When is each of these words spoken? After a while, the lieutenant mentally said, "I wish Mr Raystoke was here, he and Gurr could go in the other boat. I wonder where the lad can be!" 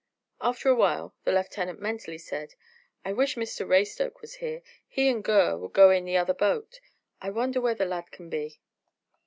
After 0.41 0.67
a 0.67 0.73
while, 0.73 1.13
the 1.25 1.31
lieutenant 1.31 1.79
mentally 1.79 2.17
said, 2.17 2.55
"I 3.05 3.13
wish 3.13 3.35
Mr 3.35 3.67
Raystoke 3.67 4.19
was 4.19 4.33
here, 4.41 4.63
he 4.87 5.07
and 5.11 5.23
Gurr 5.23 5.59
could 5.59 5.73
go 5.73 5.91
in 5.91 6.05
the 6.05 6.17
other 6.17 6.33
boat. 6.33 6.79
I 7.21 7.29
wonder 7.29 7.61
where 7.61 7.75
the 7.75 7.85
lad 7.85 8.09
can 8.09 8.27
be!" 8.27 8.59